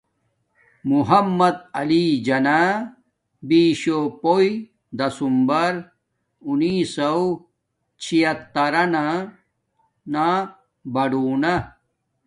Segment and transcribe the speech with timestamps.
[0.91, 2.69] محمد علی جناح
[3.47, 4.49] بیشو ہیوݵ
[4.99, 5.71] دسمبر
[6.45, 7.21] اونیسوں
[8.01, 9.05] چھیاترانا
[10.13, 10.25] نا
[10.93, 11.53] باڑونا